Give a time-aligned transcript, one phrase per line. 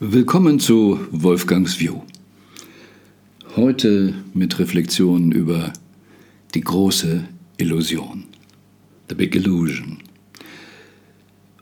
[0.00, 2.02] Willkommen zu Wolfgangs View.
[3.56, 5.72] Heute mit Reflexionen über
[6.54, 7.24] die große
[7.56, 8.22] Illusion.
[9.08, 9.98] The Big Illusion.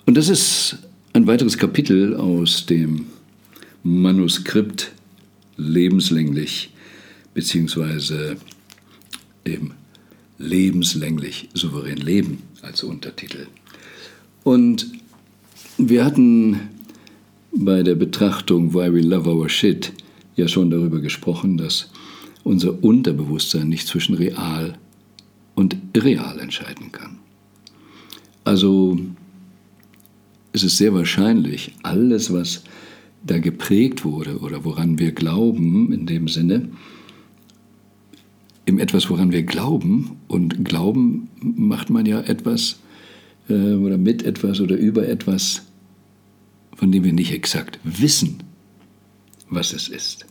[0.05, 0.77] Und das ist
[1.15, 3.07] ein weiteres Kapitel aus dem
[3.83, 4.93] Manuskript
[5.57, 6.75] lebenslänglich,
[7.33, 8.37] beziehungsweise
[9.47, 9.73] eben
[10.37, 13.47] lebenslänglich souverän leben als Untertitel.
[14.45, 14.89] Und
[15.79, 16.76] wir hatten
[17.59, 19.93] bei der Betrachtung Why We Love Our Shit
[20.37, 21.91] ja schon darüber gesprochen, dass
[22.45, 24.79] unser Unterbewusstsein nicht zwischen real
[25.55, 27.19] und irreal entscheiden kann.
[28.45, 28.99] Also
[30.53, 32.63] es ist sehr wahrscheinlich, alles, was
[33.25, 36.69] da geprägt wurde oder woran wir glauben, in dem Sinne,
[38.67, 42.81] im etwas, woran wir glauben, und Glauben macht man ja etwas
[43.49, 45.66] äh, oder mit etwas oder über etwas,
[46.77, 48.43] von dem wir nicht exakt wissen,
[49.51, 50.27] was es ist.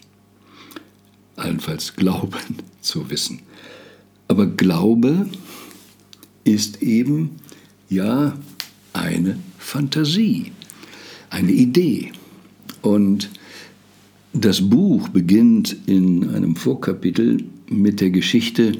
[1.35, 3.41] Allenfalls glauben zu wissen.
[4.27, 5.27] Aber Glaube
[6.43, 7.32] ist eben
[7.90, 8.38] ja
[8.93, 10.51] eine Fantasie,
[11.29, 12.12] eine Idee.
[12.82, 13.29] Und
[14.34, 18.73] das Buch beginnt in einem Vorkapitel mit der Geschichte,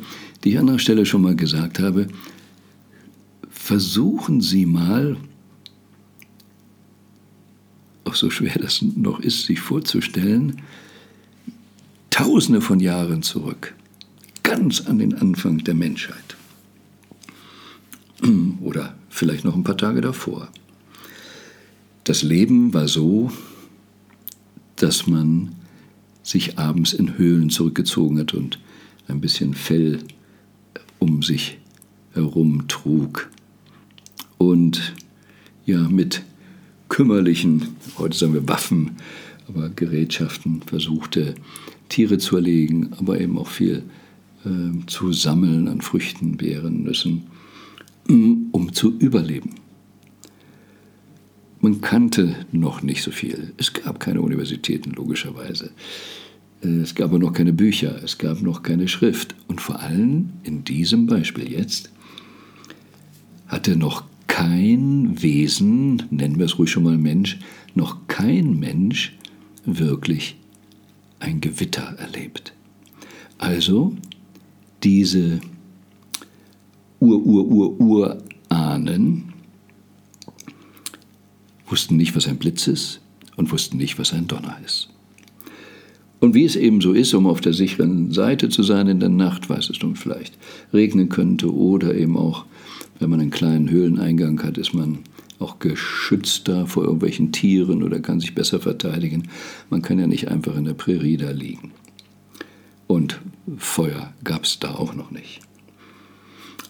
[0.44, 2.08] die ich an anderer Stelle schon mal gesagt habe.
[3.50, 5.18] Versuchen Sie mal,
[8.16, 10.62] auch so schwer das noch ist, sich vorzustellen,
[12.10, 13.76] tausende von Jahren zurück,
[14.42, 16.38] ganz an den Anfang der Menschheit.
[18.62, 20.48] Oder vielleicht noch ein paar Tage davor.
[22.06, 23.32] Das Leben war so,
[24.78, 25.54] dass man
[26.24, 28.60] sich abends in Höhlen zurückgezogen hat und
[29.10, 30.00] ein bisschen Fell
[31.00, 31.58] um sich
[32.14, 33.30] herum trug.
[34.38, 34.94] Und
[35.66, 36.24] ja, mit
[36.96, 38.92] kümmerlichen, heute sagen wir Waffen,
[39.50, 41.36] aber Gerätschaften versuchte,
[41.90, 43.84] Tiere zu erlegen, aber eben auch viel
[44.46, 47.24] äh, zu sammeln an Früchten, Beeren, Nüssen,
[48.08, 49.56] mm, um zu überleben.
[51.60, 53.52] Man kannte noch nicht so viel.
[53.58, 55.72] Es gab keine Universitäten, logischerweise.
[56.64, 59.36] Äh, es gab aber noch keine Bücher, es gab noch keine Schrift.
[59.50, 61.92] Und vor allem in diesem Beispiel jetzt
[63.48, 67.40] hatte noch kein Wesen, nennen wir es ruhig schon mal Mensch,
[67.74, 69.16] noch kein Mensch
[69.64, 70.36] wirklich
[71.20, 72.52] ein Gewitter erlebt.
[73.38, 73.96] Also
[74.84, 75.40] diese
[77.00, 79.32] Ur-Ur-Ur-Urahnen
[81.68, 83.00] wussten nicht, was ein Blitz ist
[83.38, 84.90] und wussten nicht, was ein Donner ist.
[86.20, 89.08] Und wie es eben so ist, um auf der sicheren Seite zu sein in der
[89.08, 90.38] Nacht, weiß es nun vielleicht,
[90.74, 92.44] regnen könnte oder eben auch,
[93.00, 95.00] wenn man einen kleinen Höhleneingang hat, ist man
[95.40, 99.28] auch geschützter vor irgendwelchen Tieren oder kann sich besser verteidigen.
[99.70, 101.72] Man kann ja nicht einfach in der Prärie da liegen.
[102.88, 103.20] Und
[103.58, 105.42] Feuer gab es da auch noch nicht.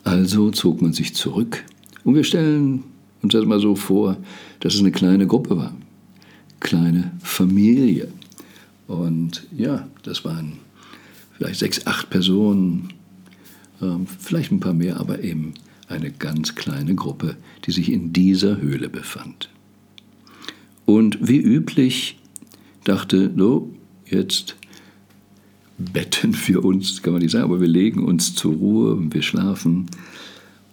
[0.03, 1.63] Also zog man sich zurück
[2.03, 2.83] und wir stellen
[3.21, 4.17] uns das mal so vor,
[4.59, 5.75] dass es eine kleine Gruppe war,
[6.59, 8.07] kleine Familie.
[8.87, 10.59] Und ja, das waren
[11.35, 12.89] vielleicht sechs, acht Personen,
[13.81, 15.55] ähm, vielleicht ein paar mehr, aber eben
[15.87, 17.35] eine ganz kleine Gruppe,
[17.65, 19.49] die sich in dieser Höhle befand.
[20.85, 22.19] Und wie üblich
[22.83, 23.73] dachte, so,
[24.05, 24.55] jetzt
[25.77, 29.87] betten wir uns, kann man nicht sagen, aber wir legen uns zur Ruhe, wir schlafen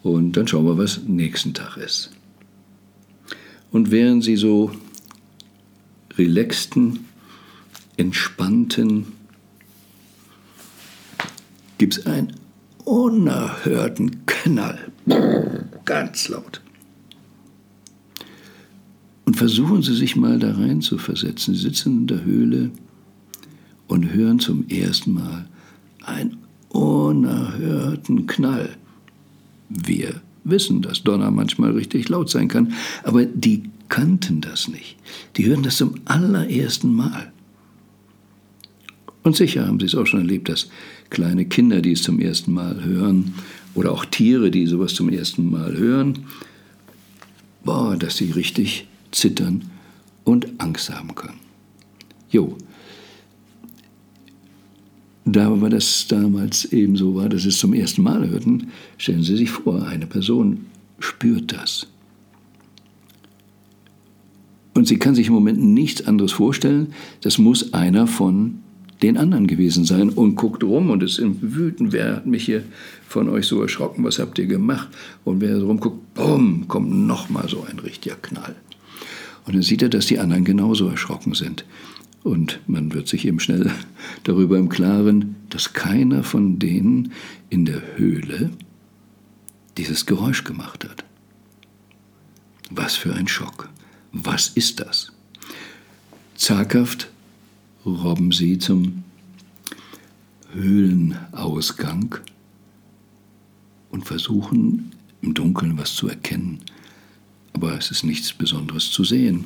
[0.03, 2.11] und dann schauen wir, was nächsten Tag ist.
[3.71, 4.71] Und während sie so
[6.19, 7.07] relaxten,
[7.97, 9.07] entspannten,
[11.79, 12.35] gibt es einen
[12.85, 14.92] unerhörten Knall.
[15.85, 16.61] Ganz laut.
[19.25, 21.55] Und versuchen Sie sich mal da rein zu versetzen.
[21.55, 22.71] Sie sitzen in der Höhle
[23.89, 25.47] und hören zum ersten Mal
[26.05, 28.71] einen unerhörten Knall.
[29.69, 32.73] Wir wissen, dass Donner manchmal richtig laut sein kann,
[33.05, 34.97] aber die kannten das nicht.
[35.37, 37.33] Die hören das zum allerersten Mal.
[39.23, 40.69] Und sicher haben Sie es auch schon erlebt, dass
[41.11, 43.35] kleine Kinder, die es zum ersten Mal hören,
[43.75, 46.27] oder auch Tiere, die sowas zum ersten Mal hören,
[47.65, 49.71] boah, dass sie richtig zittern
[50.25, 51.41] und Angst haben können.
[52.31, 52.57] Jo,
[55.25, 59.23] da war das damals eben so war, dass sie es zum ersten Mal hörten, stellen
[59.23, 60.67] Sie sich vor, eine Person
[60.99, 61.87] spürt das.
[64.75, 68.59] Und sie kann sich im Moment nichts anderes vorstellen, das muss einer von
[69.03, 72.63] den anderen gewesen sein und guckt rum und ist wütend, wer hat mich hier
[73.09, 74.89] von euch so erschrocken, was habt ihr gemacht?
[75.25, 78.55] Und wer rumguckt, bumm, kommt nochmal so ein richtiger Knall.
[79.45, 81.65] Und dann sieht er, dass die anderen genauso erschrocken sind.
[82.23, 83.71] Und man wird sich eben schnell
[84.25, 87.13] darüber im Klaren, dass keiner von denen
[87.51, 88.51] in der Höhle
[89.77, 91.05] dieses Geräusch gemacht hat.
[92.71, 93.69] Was für ein Schock.
[94.13, 95.13] Was ist das?
[96.37, 97.12] Zaghaft
[97.85, 99.05] robben sie zum
[100.53, 102.17] Höhlenausgang
[103.91, 106.61] und versuchen im Dunkeln was zu erkennen,
[107.53, 109.45] aber es ist nichts Besonderes zu sehen.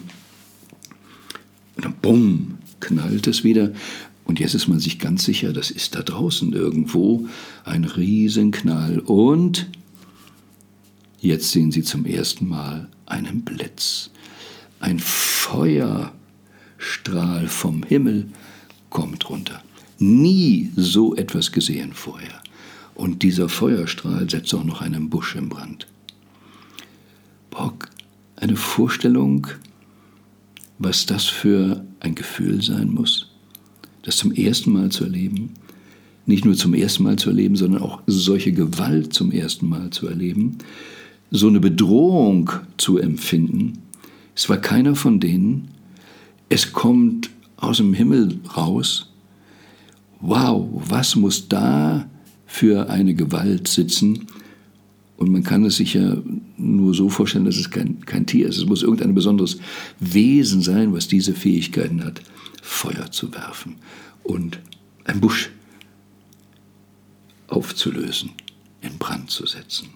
[1.76, 3.72] Und dann bumm, knallt es wieder.
[4.24, 7.28] Und jetzt ist man sich ganz sicher, das ist da draußen irgendwo
[7.64, 8.98] ein Riesenknall.
[9.00, 9.68] Und
[11.20, 14.10] jetzt sehen sie zum ersten Mal einen Blitz.
[14.80, 14.98] Ein
[16.78, 18.28] Feuerstrahl vom Himmel
[18.90, 19.62] kommt runter.
[19.98, 22.42] Nie so etwas gesehen vorher.
[22.94, 25.86] Und dieser Feuerstrahl setzt auch noch einen Busch in Brand.
[27.50, 27.88] Bock,
[28.36, 29.46] eine Vorstellung,
[30.78, 33.30] was das für ein Gefühl sein muss,
[34.02, 35.54] das zum ersten Mal zu erleben,
[36.26, 40.08] nicht nur zum ersten Mal zu erleben, sondern auch solche Gewalt zum ersten Mal zu
[40.08, 40.58] erleben,
[41.30, 43.78] so eine Bedrohung zu empfinden.
[44.34, 45.75] Es war keiner von denen.
[46.48, 49.12] Es kommt aus dem Himmel raus.
[50.20, 52.08] Wow, was muss da
[52.46, 54.26] für eine Gewalt sitzen?
[55.16, 56.16] Und man kann es sich ja
[56.56, 58.58] nur so vorstellen, dass es kein, kein Tier ist.
[58.58, 59.58] Es muss irgendein besonderes
[59.98, 62.22] Wesen sein, was diese Fähigkeiten hat,
[62.62, 63.76] Feuer zu werfen
[64.24, 64.60] und
[65.04, 65.50] ein Busch
[67.48, 68.30] aufzulösen,
[68.82, 69.88] in Brand zu setzen.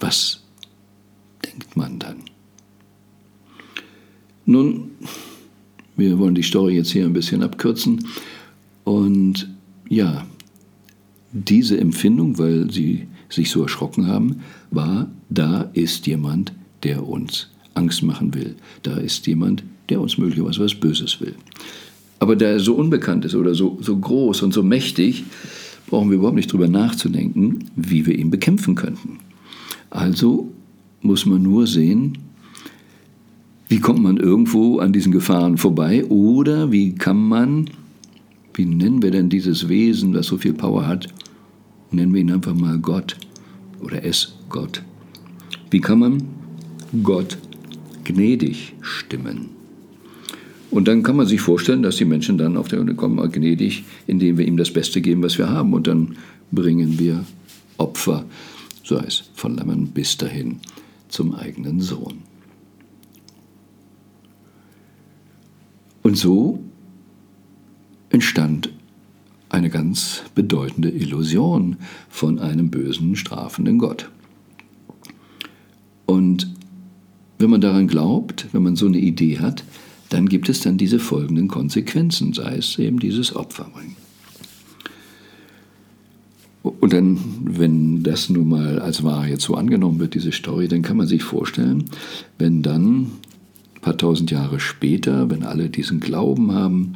[0.00, 0.42] Was
[1.44, 2.31] denkt man dann?
[4.44, 4.90] Nun,
[5.96, 8.06] wir wollen die Story jetzt hier ein bisschen abkürzen.
[8.84, 9.48] Und
[9.88, 10.26] ja,
[11.32, 16.52] diese Empfindung, weil sie sich so erschrocken haben, war, da ist jemand,
[16.82, 18.56] der uns Angst machen will.
[18.82, 21.34] Da ist jemand, der uns möglicherweise was Böses will.
[22.18, 25.24] Aber da er so unbekannt ist oder so, so groß und so mächtig,
[25.86, 29.18] brauchen wir überhaupt nicht drüber nachzudenken, wie wir ihn bekämpfen könnten.
[29.90, 30.52] Also
[31.00, 32.18] muss man nur sehen,
[33.72, 37.70] wie kommt man irgendwo an diesen Gefahren vorbei oder wie kann man,
[38.52, 41.08] wie nennen wir denn dieses Wesen, das so viel Power hat,
[41.90, 43.16] nennen wir ihn einfach mal Gott
[43.80, 44.82] oder es Gott.
[45.70, 46.22] Wie kann man
[47.02, 47.38] Gott
[48.04, 49.48] gnädig stimmen?
[50.70, 53.84] Und dann kann man sich vorstellen, dass die Menschen dann auf der Erde kommen, gnädig,
[54.06, 55.72] indem wir ihm das Beste geben, was wir haben.
[55.72, 56.16] Und dann
[56.50, 57.24] bringen wir
[57.78, 58.26] Opfer,
[58.84, 60.60] sei es von Lämmern bis dahin
[61.08, 62.31] zum eigenen Sohn.
[66.12, 66.58] Und so
[68.10, 68.70] entstand
[69.48, 71.76] eine ganz bedeutende Illusion
[72.10, 74.10] von einem bösen, strafenden Gott.
[76.04, 76.52] Und
[77.38, 79.64] wenn man daran glaubt, wenn man so eine Idee hat,
[80.10, 83.96] dann gibt es dann diese folgenden Konsequenzen, sei es eben dieses Opferbringen.
[86.62, 90.98] Und dann, wenn das nun mal als Wahrheit so angenommen wird, diese Story, dann kann
[90.98, 91.86] man sich vorstellen,
[92.36, 93.12] wenn dann
[93.82, 96.94] paar tausend Jahre später, wenn alle diesen Glauben haben,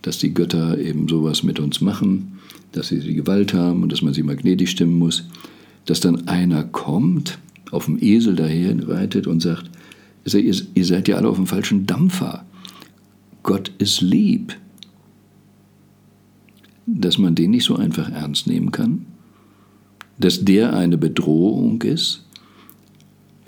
[0.00, 2.38] dass die Götter eben sowas mit uns machen,
[2.72, 5.24] dass sie die Gewalt haben und dass man sie magnetisch stimmen muss,
[5.84, 7.38] dass dann einer kommt,
[7.70, 9.70] auf dem Esel daher reitet und sagt,
[10.24, 12.44] ihr seid ja alle auf dem falschen Dampfer.
[13.42, 14.56] Gott ist lieb.
[16.86, 19.06] Dass man den nicht so einfach ernst nehmen kann,
[20.18, 22.23] dass der eine Bedrohung ist,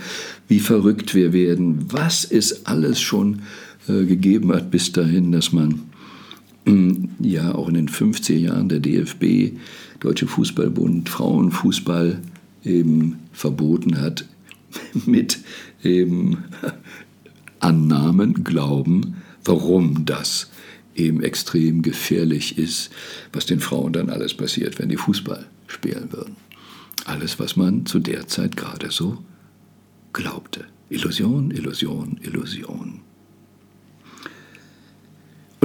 [0.47, 1.85] wie verrückt wir werden?
[1.91, 3.41] Was ist alles schon
[3.87, 5.81] gegeben hat bis dahin, dass man
[6.65, 9.57] mm, ja auch in den 50er Jahren der DFB,
[9.99, 12.21] Deutsche Fußballbund, Frauenfußball
[12.63, 14.25] eben verboten hat
[15.05, 15.39] mit
[15.83, 16.45] eben
[17.59, 20.49] Annahmen glauben, warum das
[20.95, 22.89] eben extrem gefährlich ist,
[23.33, 26.35] was den Frauen dann alles passiert, wenn die Fußball spielen würden.
[27.05, 29.23] Alles, was man zu der Zeit gerade so
[30.13, 30.65] glaubte.
[30.89, 33.01] Illusion, Illusion, Illusion.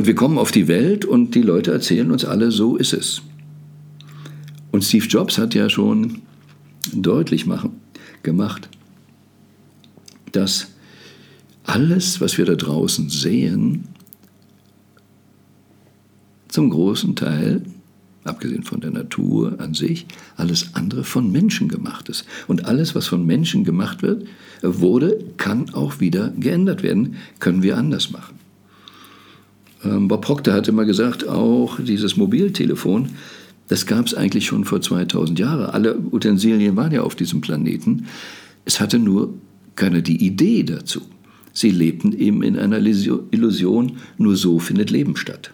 [0.00, 3.20] Und wir kommen auf die Welt und die Leute erzählen uns alle, so ist es.
[4.70, 6.22] Und Steve Jobs hat ja schon
[6.94, 7.72] deutlich machen,
[8.22, 8.70] gemacht,
[10.32, 10.68] dass
[11.64, 13.88] alles, was wir da draußen sehen,
[16.48, 17.60] zum großen Teil,
[18.24, 22.24] abgesehen von der Natur an sich, alles andere von Menschen gemacht ist.
[22.48, 24.26] Und alles, was von Menschen gemacht wird,
[24.62, 28.40] wurde, kann auch wieder geändert werden, können wir anders machen.
[29.84, 33.10] Ähm, Bob Proctor hat immer gesagt, auch dieses Mobiltelefon,
[33.68, 35.70] das gab es eigentlich schon vor 2000 Jahren.
[35.70, 38.06] Alle Utensilien waren ja auf diesem Planeten.
[38.64, 39.34] Es hatte nur
[39.76, 41.02] keiner die Idee dazu.
[41.52, 45.52] Sie lebten eben in einer Illusion, nur so findet Leben statt.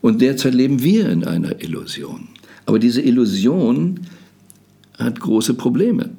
[0.00, 2.28] Und derzeit leben wir in einer Illusion.
[2.66, 4.00] Aber diese Illusion
[4.98, 6.10] hat große Probleme.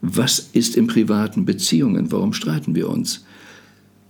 [0.00, 2.10] Was ist in privaten Beziehungen?
[2.12, 3.24] Warum streiten wir uns?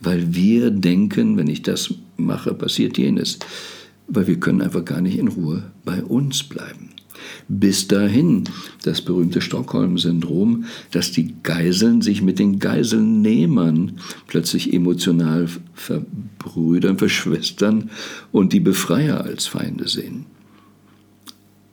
[0.00, 3.38] Weil wir denken, wenn ich das mache, passiert jenes.
[4.07, 6.90] Weil wir können einfach gar nicht in Ruhe bei uns bleiben.
[7.49, 8.45] Bis dahin
[8.83, 17.90] das berühmte Stockholm-Syndrom, dass die Geiseln sich mit den Geiselnehmern plötzlich emotional verbrüdern, verschwestern
[18.33, 20.26] und die Befreier als Feinde sehen.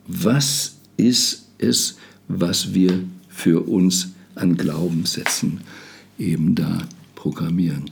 [0.08, 1.96] Was ist es,
[2.28, 5.60] was wir für uns an Glaubenssätzen
[6.18, 7.90] eben da programmieren?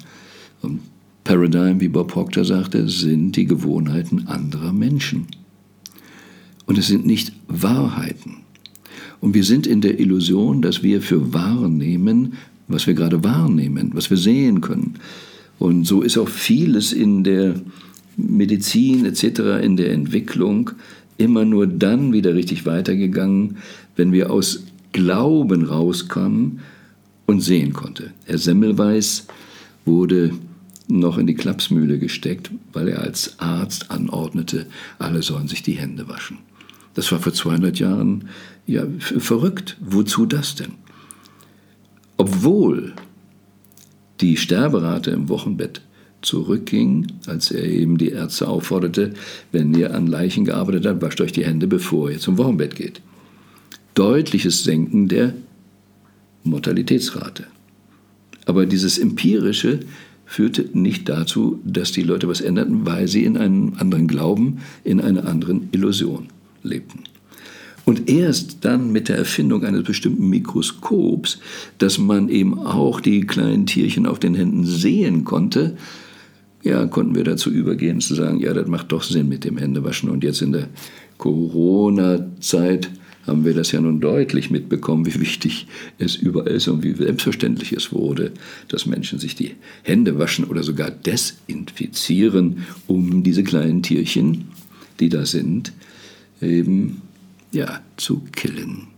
[1.25, 5.27] Paradigm, wie Bob Proctor sagte, sind die Gewohnheiten anderer Menschen.
[6.67, 8.39] Und es sind nicht Wahrheiten.
[9.21, 12.35] Und wir sind in der Illusion, dass wir für wahrnehmen,
[12.69, 14.95] was wir gerade wahrnehmen, was wir sehen können.
[15.59, 17.55] Und so ist auch vieles in der
[18.17, 20.71] Medizin etc., in der Entwicklung
[21.17, 23.57] immer nur dann wieder richtig weitergegangen,
[23.97, 26.61] wenn wir aus Glauben rauskamen
[27.27, 28.11] und sehen konnte.
[28.27, 29.27] Herr Semmelweis
[29.85, 30.33] wurde
[30.89, 34.67] noch in die Klapsmühle gesteckt, weil er als Arzt anordnete,
[34.99, 36.39] alle sollen sich die Hände waschen.
[36.95, 38.29] Das war vor 200 Jahren
[38.67, 39.77] ja verrückt.
[39.81, 40.73] Wozu das denn?
[42.17, 42.93] Obwohl
[44.21, 45.81] die Sterberate im Wochenbett
[46.23, 49.13] zurückging, als er eben die Ärzte aufforderte,
[49.53, 53.01] wenn ihr an Leichen gearbeitet habt, wascht euch die Hände, bevor ihr zum Wochenbett geht.
[53.95, 55.35] Deutliches Senken der
[56.45, 57.47] Mortalitätsrate.
[58.47, 59.81] Aber dieses empirische
[60.27, 65.01] führte nicht dazu, dass die Leute was änderten, weil sie in einen anderen Glauben, in
[65.01, 66.29] einer anderen Illusion
[66.63, 67.01] lebten.
[67.85, 71.39] Und erst dann mit der Erfindung eines bestimmten Mikroskops,
[71.79, 75.77] dass man eben auch die kleinen Tierchen auf den Händen sehen konnte,
[76.63, 80.09] ja, konnten wir dazu übergehen zu sagen, ja, das macht doch Sinn mit dem Händewaschen.
[80.09, 80.69] Und jetzt in der
[81.19, 82.91] Corona-Zeit
[83.27, 85.67] haben wir das ja nun deutlich mitbekommen, wie wichtig
[85.99, 88.33] es überall ist und wie selbstverständlich es wurde,
[88.69, 89.53] dass Menschen sich die
[89.83, 94.49] Hände waschen oder sogar desinfizieren, um diese kleinen Tierchen,
[95.01, 95.73] die da sind,
[96.41, 97.03] eben
[97.53, 98.89] ja, zu killen.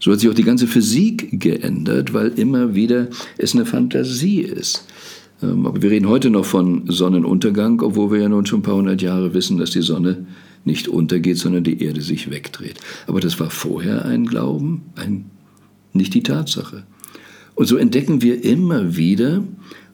[0.00, 3.08] So hat sich auch die ganze Physik geändert, weil immer wieder
[3.38, 4.86] es eine Fantasie ist.
[5.42, 8.76] Ähm, aber wir reden heute noch von Sonnenuntergang, obwohl wir ja nun schon ein paar
[8.76, 10.26] hundert Jahre wissen, dass die Sonne
[10.64, 12.80] nicht untergeht, sondern die Erde sich wegdreht.
[13.06, 15.30] Aber das war vorher ein Glauben, ein,
[15.92, 16.84] nicht die Tatsache.
[17.54, 19.44] Und so entdecken wir immer wieder,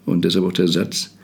[0.06, 1.16] und deshalb auch der Satz,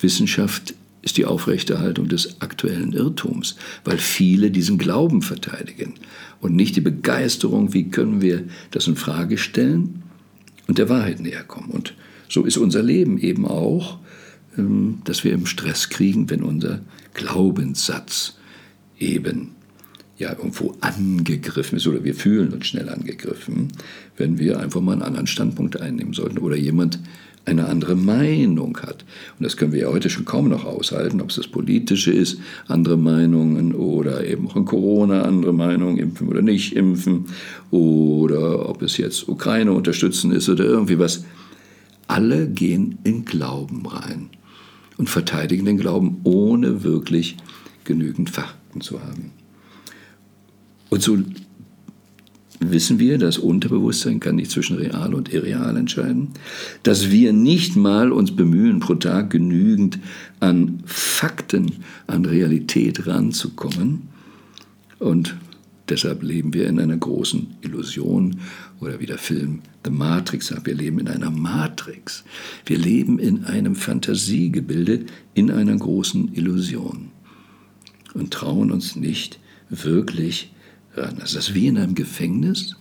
[0.00, 5.94] Wissenschaft ist die Aufrechterhaltung des aktuellen Irrtums, weil viele diesen Glauben verteidigen
[6.40, 10.02] und nicht die Begeisterung, wie können wir das in Frage stellen
[10.66, 11.70] und der Wahrheit näher kommen.
[11.70, 11.94] Und
[12.28, 13.98] so ist unser Leben eben auch,
[14.56, 16.80] ähm, dass wir im Stress kriegen, wenn unser
[17.14, 18.37] Glaubenssatz
[18.98, 19.52] eben
[20.18, 23.68] ja irgendwo angegriffen ist oder wir fühlen uns schnell angegriffen,
[24.16, 26.98] wenn wir einfach mal einen anderen Standpunkt einnehmen sollten oder jemand
[27.44, 29.04] eine andere Meinung hat.
[29.38, 32.38] Und das können wir ja heute schon kaum noch aushalten, ob es das Politische ist,
[32.66, 37.26] andere Meinungen oder eben auch in Corona andere Meinungen, impfen oder nicht impfen
[37.70, 41.24] oder ob es jetzt Ukraine unterstützen ist oder irgendwie was.
[42.06, 44.30] Alle gehen in Glauben rein
[44.96, 47.36] und verteidigen den Glauben, ohne wirklich
[47.84, 48.30] genügend
[48.78, 49.32] Fakten zu haben.
[50.90, 51.18] Und so
[52.60, 56.30] wissen wir, das Unterbewusstsein kann nicht zwischen real und irreal entscheiden,
[56.82, 59.98] dass wir nicht mal uns bemühen, pro Tag genügend
[60.40, 64.08] an Fakten, an Realität ranzukommen.
[64.98, 65.36] Und
[65.90, 68.40] Deshalb leben wir in einer großen Illusion
[68.78, 72.24] oder wie der Film The Matrix sagt, wir leben in einer Matrix.
[72.66, 77.08] Wir leben in einem Fantasiegebilde, in einer großen Illusion
[78.18, 79.38] und trauen uns nicht
[79.70, 80.52] wirklich
[80.94, 81.16] ran.
[81.18, 82.76] Das ist wie in einem Gefängnis.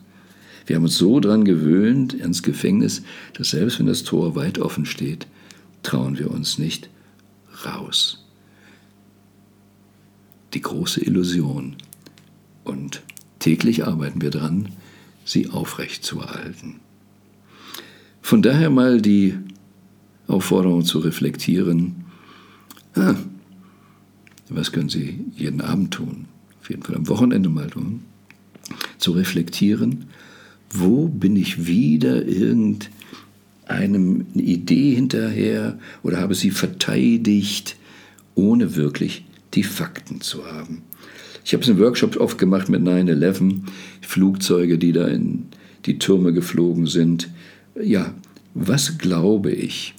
[0.65, 3.03] Wir haben uns so daran gewöhnt, ins Gefängnis,
[3.33, 5.27] dass selbst wenn das Tor weit offen steht,
[5.83, 6.89] trauen wir uns nicht
[7.65, 8.25] raus.
[10.53, 11.75] Die große Illusion
[12.63, 13.01] und
[13.39, 14.69] täglich arbeiten wir daran,
[15.23, 16.79] sie aufrechtzuerhalten.
[18.21, 19.37] Von daher mal die
[20.27, 22.05] Aufforderung zu reflektieren,
[22.95, 23.15] ah,
[24.49, 26.25] was können Sie jeden Abend tun,
[26.61, 28.01] auf jeden Fall am Wochenende mal tun,
[28.97, 30.05] zu reflektieren,
[30.69, 37.77] wo bin ich wieder irgendeinem Idee hinterher oder habe sie verteidigt,
[38.35, 40.81] ohne wirklich die Fakten zu haben.
[41.45, 43.61] Ich habe es in Workshops oft gemacht mit 9-11,
[44.01, 45.45] Flugzeuge, die da in
[45.85, 47.29] die Türme geflogen sind.
[47.81, 48.13] Ja,
[48.53, 49.93] was glaube ich?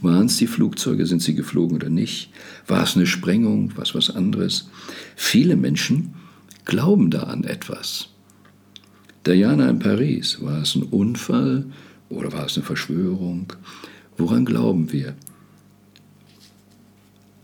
[0.00, 1.06] Waren es die Flugzeuge?
[1.06, 2.30] Sind sie geflogen oder nicht?
[2.66, 3.72] War es eine Sprengung?
[3.76, 4.68] Was was anderes?
[5.16, 6.14] Viele Menschen
[6.64, 8.08] glauben da an etwas.
[9.26, 11.64] Diana in Paris, war es ein Unfall
[12.08, 13.52] oder war es eine Verschwörung?
[14.16, 15.14] Woran glauben wir?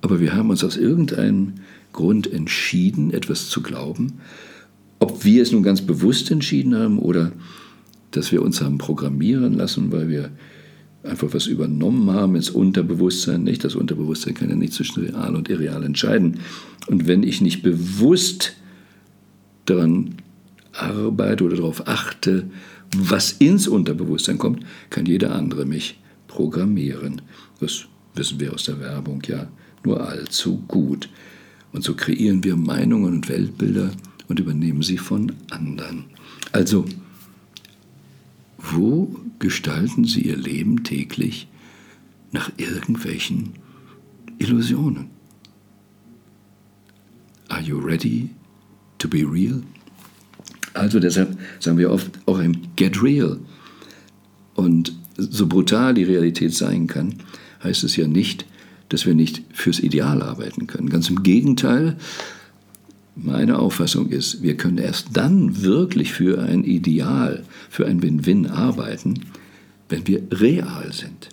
[0.01, 1.55] Aber wir haben uns aus irgendeinem
[1.93, 4.21] Grund entschieden, etwas zu glauben.
[4.99, 7.33] Ob wir es nun ganz bewusst entschieden haben oder
[8.11, 10.31] dass wir uns haben programmieren lassen, weil wir
[11.05, 13.43] einfach was übernommen haben ins Unterbewusstsein.
[13.43, 13.65] Nicht?
[13.65, 16.41] Das Unterbewusstsein kann ja nicht zwischen real und irreal entscheiden.
[16.87, 18.55] Und wenn ich nicht bewusst
[19.67, 20.17] daran
[20.73, 22.51] arbeite oder darauf achte,
[22.97, 27.23] was ins Unterbewusstsein kommt, kann jeder andere mich programmieren.
[27.61, 29.49] Das wissen wir aus der Werbung ja
[29.85, 31.09] nur allzu gut.
[31.73, 33.93] Und so kreieren wir Meinungen und Weltbilder
[34.29, 36.05] und übernehmen sie von anderen.
[36.53, 36.85] Also,
[38.63, 41.49] wo gestalten Sie Ihr Leben täglich
[42.31, 43.51] nach irgendwelchen
[44.39, 45.11] Illusionen?
[47.49, 48.31] Are you ready
[48.99, 49.63] to be real?
[50.75, 53.39] Also deshalb sagen wir oft auch ein Get Real.
[54.55, 57.17] Und so brutal die Realität sein kann,
[57.63, 58.47] heißt es ja nicht,
[58.89, 60.89] dass wir nicht fürs Ideal arbeiten können.
[60.89, 61.97] Ganz im Gegenteil,
[63.15, 69.21] meine Auffassung ist, wir können erst dann wirklich für ein Ideal, für ein Win-Win arbeiten,
[69.89, 71.29] wenn wir real sind.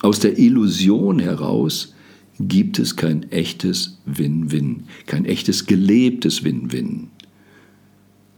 [0.00, 1.94] Aus der Illusion heraus
[2.38, 7.08] gibt es kein echtes Win-Win, kein echtes gelebtes Win-Win,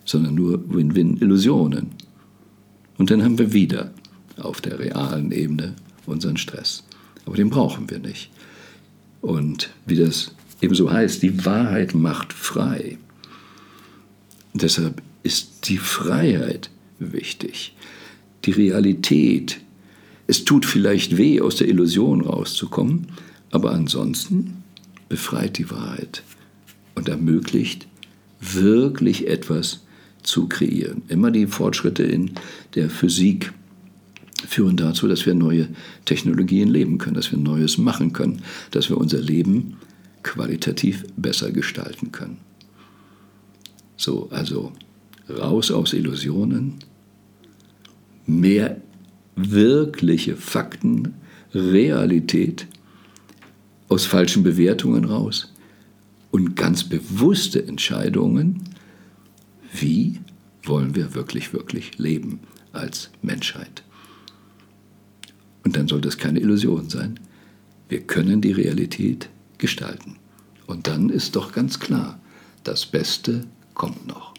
[0.06, 1.90] sondern nur Win-Win-Illusionen.
[2.96, 3.92] Und dann haben wir wieder
[4.38, 5.74] auf der realen Ebene
[6.06, 6.82] unseren Stress.
[7.26, 8.30] Aber den brauchen wir nicht.
[9.20, 12.98] Und wie das ebenso heißt, die Wahrheit macht frei.
[14.52, 17.74] deshalb ist die Freiheit wichtig.
[18.44, 19.60] Die Realität.
[20.26, 23.08] Es tut vielleicht weh, aus der Illusion rauszukommen,
[23.50, 24.62] aber ansonsten
[25.08, 26.22] befreit die Wahrheit
[26.94, 27.86] und ermöglicht
[28.40, 29.80] wirklich etwas
[30.22, 31.02] zu kreieren.
[31.08, 32.32] Immer die Fortschritte in
[32.74, 33.52] der Physik
[34.46, 35.68] führen dazu, dass wir neue
[36.04, 39.76] Technologien leben können, dass wir Neues machen können, dass wir unser Leben
[40.22, 42.38] qualitativ besser gestalten können.
[43.96, 44.72] So, also
[45.28, 46.74] raus aus Illusionen,
[48.26, 48.80] mehr
[49.36, 51.14] wirkliche Fakten,
[51.54, 52.66] Realität,
[53.88, 55.52] aus falschen Bewertungen raus
[56.30, 58.62] und ganz bewusste Entscheidungen,
[59.72, 60.20] wie
[60.62, 62.40] wollen wir wirklich, wirklich leben
[62.72, 63.82] als Menschheit.
[65.64, 67.18] Und dann soll das keine Illusion sein.
[67.88, 69.28] Wir können die Realität
[69.60, 70.16] gestalten.
[70.66, 72.18] Und dann ist doch ganz klar,
[72.64, 74.29] das Beste kommt noch.